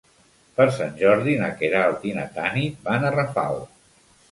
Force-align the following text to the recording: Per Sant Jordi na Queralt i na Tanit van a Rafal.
Per 0.59 0.65
Sant 0.77 0.95
Jordi 1.01 1.35
na 1.43 1.51
Queralt 1.61 2.09
i 2.13 2.15
na 2.21 2.25
Tanit 2.39 2.83
van 2.91 3.09
a 3.09 3.15
Rafal. 3.21 3.65